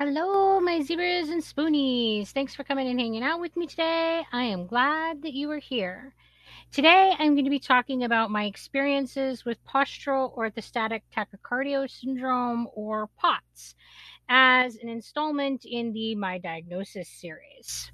[0.00, 2.28] Hello, my zebras and spoonies.
[2.28, 4.22] Thanks for coming and hanging out with me today.
[4.30, 6.14] I am glad that you are here.
[6.70, 13.08] Today, I'm going to be talking about my experiences with postural orthostatic tachycardia syndrome, or
[13.18, 13.74] POTS,
[14.28, 17.90] as an installment in the My Diagnosis series.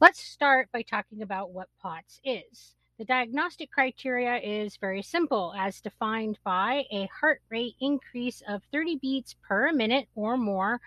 [0.00, 2.76] Let's start by talking about what POTS is.
[2.96, 8.96] The diagnostic criteria is very simple, as defined by a heart rate increase of 30
[9.02, 10.80] beats per minute or more,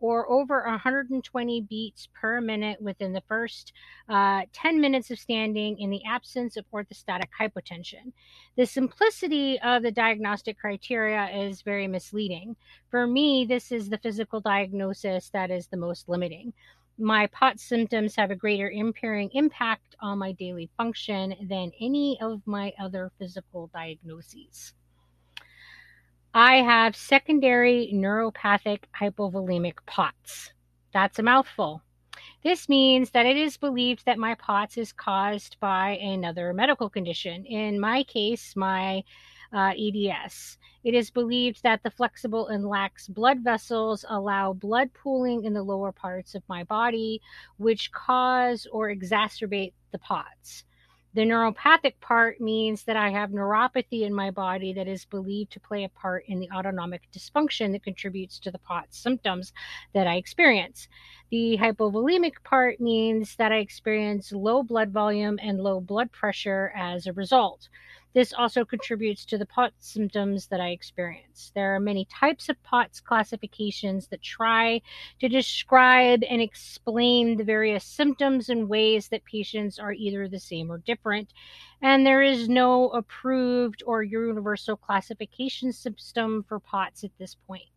[0.00, 3.72] or over 120 beats per minute within the first
[4.08, 8.12] uh, 10 minutes of standing in the absence of orthostatic hypotension.
[8.56, 12.56] The simplicity of the diagnostic criteria is very misleading.
[12.90, 16.52] For me, this is the physical diagnosis that is the most limiting
[16.98, 22.40] my POTS symptoms have a greater impairing impact on my daily function than any of
[22.46, 24.74] my other physical diagnoses.
[26.34, 30.52] I have secondary neuropathic hypovolemic POTS.
[30.92, 31.82] That's a mouthful.
[32.42, 37.44] This means that it is believed that my POTS is caused by another medical condition.
[37.44, 39.04] In my case, my
[39.52, 40.58] uh, EDS.
[40.84, 45.62] It is believed that the flexible and lax blood vessels allow blood pooling in the
[45.62, 47.20] lower parts of my body,
[47.58, 50.64] which cause or exacerbate the POTS.
[51.14, 55.60] The neuropathic part means that I have neuropathy in my body that is believed to
[55.60, 59.52] play a part in the autonomic dysfunction that contributes to the POTS symptoms
[59.92, 60.88] that I experience.
[61.30, 67.06] The hypovolemic part means that I experience low blood volume and low blood pressure as
[67.06, 67.68] a result.
[68.14, 71.50] This also contributes to the POTS symptoms that I experience.
[71.54, 74.82] There are many types of POTS classifications that try
[75.20, 80.70] to describe and explain the various symptoms in ways that patients are either the same
[80.70, 81.32] or different.
[81.80, 87.71] And there is no approved or universal classification system for POTS at this point.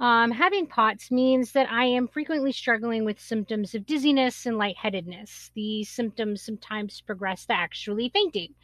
[0.00, 5.50] Um, having POTS means that I am frequently struggling with symptoms of dizziness and lightheadedness.
[5.54, 8.54] These symptoms sometimes progress to actually fainting.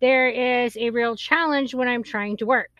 [0.00, 2.70] There is a real challenge when I'm trying to work.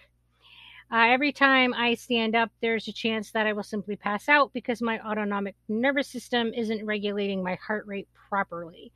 [0.93, 4.53] Uh, every time I stand up, there's a chance that I will simply pass out
[4.53, 8.93] because my autonomic nervous system isn't regulating my heart rate properly.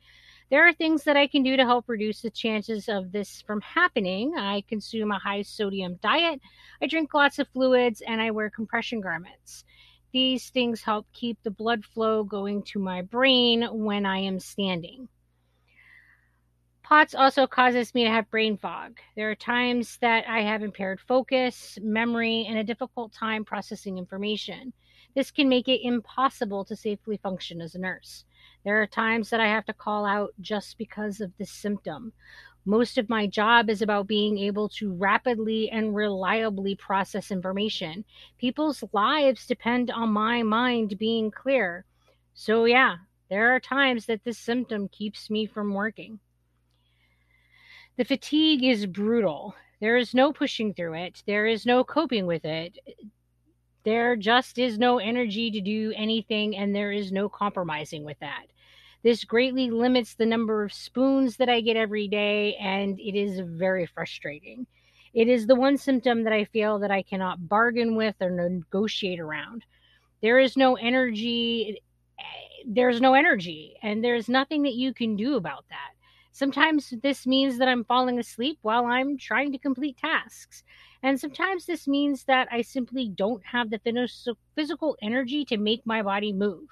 [0.53, 3.59] There are things that I can do to help reduce the chances of this from
[3.61, 4.35] happening.
[4.37, 6.41] I consume a high sodium diet,
[6.79, 9.65] I drink lots of fluids, and I wear compression garments.
[10.11, 15.09] These things help keep the blood flow going to my brain when I am standing.
[16.83, 18.99] POTS also causes me to have brain fog.
[19.15, 24.71] There are times that I have impaired focus, memory, and a difficult time processing information.
[25.15, 28.25] This can make it impossible to safely function as a nurse.
[28.63, 32.13] There are times that I have to call out just because of this symptom.
[32.65, 38.05] Most of my job is about being able to rapidly and reliably process information.
[38.39, 41.85] People's lives depend on my mind being clear.
[42.33, 42.97] So, yeah,
[43.29, 46.19] there are times that this symptom keeps me from working.
[47.97, 49.55] The fatigue is brutal.
[49.79, 52.79] There is no pushing through it, there is no coping with it
[53.83, 58.45] there just is no energy to do anything and there is no compromising with that.
[59.03, 63.41] This greatly limits the number of spoons that I get every day, and it is
[63.41, 64.65] very frustrating.
[65.13, 69.19] It is the one symptom that I feel that I cannot bargain with or negotiate
[69.19, 69.65] around.
[70.21, 71.81] There is no energy.
[72.17, 72.23] Eh,
[72.65, 75.91] there's no energy, and there's nothing that you can do about that.
[76.31, 80.63] Sometimes this means that I'm falling asleep while I'm trying to complete tasks.
[81.03, 84.07] And sometimes this means that I simply don't have the
[84.55, 86.69] physical energy to make my body move.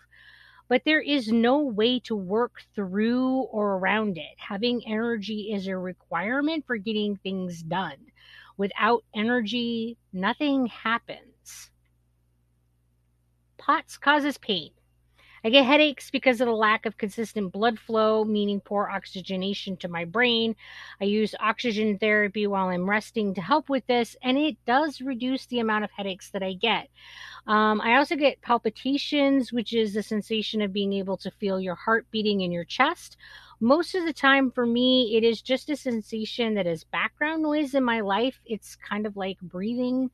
[0.69, 4.37] But there is no way to work through or around it.
[4.37, 7.97] Having energy is a requirement for getting things done.
[8.55, 11.71] Without energy, nothing happens.
[13.57, 14.71] POTS causes pain.
[15.43, 19.87] I get headaches because of the lack of consistent blood flow, meaning poor oxygenation to
[19.87, 20.55] my brain.
[21.01, 25.47] I use oxygen therapy while I'm resting to help with this, and it does reduce
[25.47, 26.89] the amount of headaches that I get.
[27.47, 31.75] Um, I also get palpitations, which is the sensation of being able to feel your
[31.75, 33.17] heart beating in your chest.
[33.59, 37.73] Most of the time, for me, it is just a sensation that is background noise
[37.73, 38.39] in my life.
[38.45, 40.11] It's kind of like breathing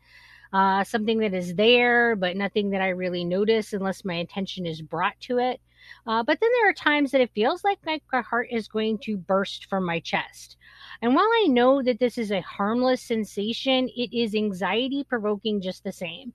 [0.53, 4.81] uh, something that is there, but nothing that I really notice unless my attention is
[4.81, 5.59] brought to it.
[6.05, 9.17] Uh, but then there are times that it feels like my heart is going to
[9.17, 10.57] burst from my chest.
[11.01, 15.83] And while I know that this is a harmless sensation, it is anxiety provoking just
[15.83, 16.33] the same.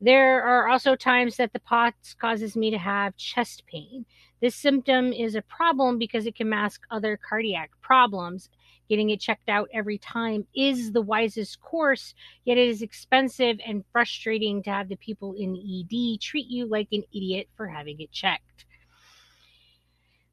[0.00, 4.06] There are also times that the POTS causes me to have chest pain.
[4.40, 8.48] This symptom is a problem because it can mask other cardiac problems
[8.90, 12.12] Getting it checked out every time is the wisest course,
[12.44, 16.88] yet it is expensive and frustrating to have the people in ED treat you like
[16.90, 18.66] an idiot for having it checked.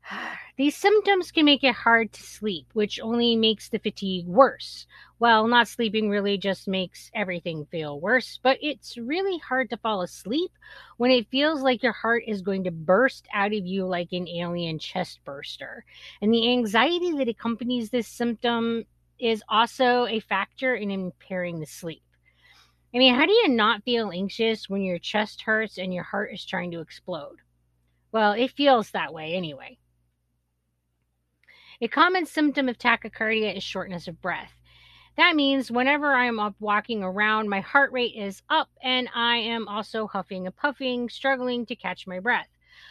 [0.57, 4.87] These symptoms can make it hard to sleep, which only makes the fatigue worse.
[5.19, 10.01] Well, not sleeping really just makes everything feel worse, but it's really hard to fall
[10.01, 10.51] asleep
[10.97, 14.27] when it feels like your heart is going to burst out of you like an
[14.27, 15.85] alien chest burster.
[16.21, 18.85] And the anxiety that accompanies this symptom
[19.19, 22.03] is also a factor in impairing the sleep.
[22.93, 26.31] I mean, how do you not feel anxious when your chest hurts and your heart
[26.33, 27.37] is trying to explode?
[28.11, 29.77] Well, it feels that way anyway.
[31.79, 34.55] A common symptom of tachycardia is shortness of breath.
[35.15, 39.67] That means whenever I'm up walking around, my heart rate is up and I am
[39.67, 42.47] also huffing and puffing, struggling to catch my breath.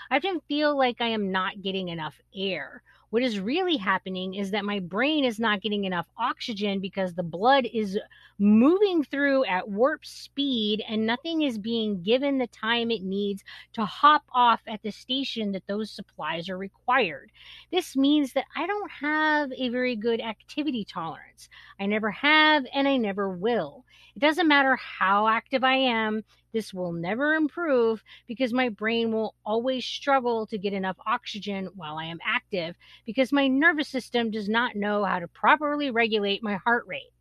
[0.09, 2.85] I often feel like I am not getting enough air.
[3.11, 7.23] What is really happening is that my brain is not getting enough oxygen because the
[7.23, 7.99] blood is
[8.39, 13.43] moving through at warp speed and nothing is being given the time it needs
[13.75, 17.31] to hop off at the station that those supplies are required.
[17.71, 21.49] This means that I don't have a very good activity tolerance.
[21.81, 23.85] I never have and I never will.
[24.15, 26.25] It doesn't matter how active I am,
[26.57, 31.99] this will never improve because my brain will always struggle to get enough oxygen while
[31.99, 36.55] I am active because my nervous system does not know how to properly regulate my
[36.57, 37.13] heart rate.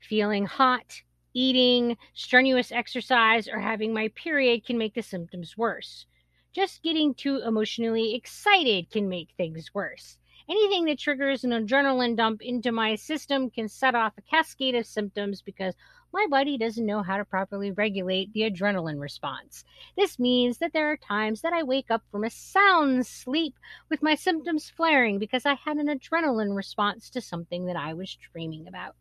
[0.00, 1.02] Feeling hot,
[1.34, 6.06] eating, strenuous exercise, or having my period can make the symptoms worse.
[6.52, 10.18] Just getting too emotionally excited can make things worse.
[10.50, 14.84] Anything that triggers an adrenaline dump into my system can set off a cascade of
[14.84, 15.74] symptoms because
[16.12, 19.64] my body doesn't know how to properly regulate the adrenaline response.
[19.96, 23.54] This means that there are times that I wake up from a sound sleep
[23.90, 28.16] with my symptoms flaring because I had an adrenaline response to something that I was
[28.32, 28.96] dreaming about.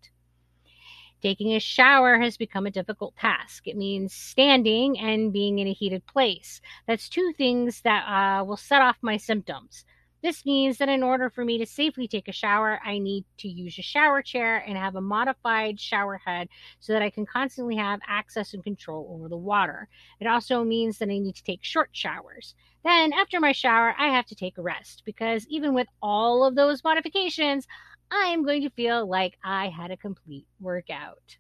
[1.21, 3.67] Taking a shower has become a difficult task.
[3.67, 6.61] It means standing and being in a heated place.
[6.87, 9.83] That's two things that uh, will set off my symptoms.
[10.23, 13.47] This means that in order for me to safely take a shower, I need to
[13.47, 16.49] use a shower chair and have a modified shower head
[16.79, 19.87] so that I can constantly have access and control over the water.
[20.19, 22.55] It also means that I need to take short showers.
[22.83, 26.55] Then, after my shower, I have to take a rest because even with all of
[26.55, 27.67] those modifications,
[28.09, 31.37] I am going to feel like I had a complete workout.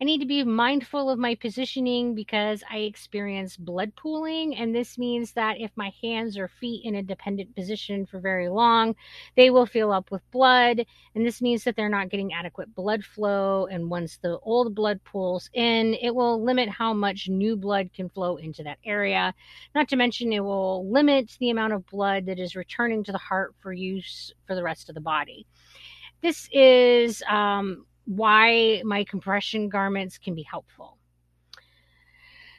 [0.00, 4.56] I need to be mindful of my positioning because I experience blood pooling.
[4.56, 8.48] And this means that if my hands or feet in a dependent position for very
[8.48, 8.96] long,
[9.36, 10.84] they will fill up with blood.
[11.14, 13.66] And this means that they're not getting adequate blood flow.
[13.66, 18.08] And once the old blood pools in, it will limit how much new blood can
[18.08, 19.32] flow into that area.
[19.76, 23.18] Not to mention, it will limit the amount of blood that is returning to the
[23.18, 25.46] heart for use for the rest of the body.
[26.20, 30.98] This is um, why my compression garments can be helpful.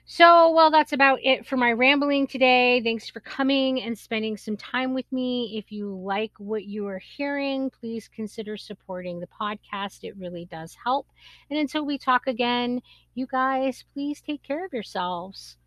[0.07, 2.79] So, well, that's about it for my rambling today.
[2.83, 5.57] Thanks for coming and spending some time with me.
[5.57, 10.03] If you like what you are hearing, please consider supporting the podcast.
[10.03, 11.07] It really does help.
[11.49, 12.83] And until we talk again,
[13.15, 15.57] you guys, please take care of yourselves.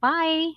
[0.00, 0.52] Bye.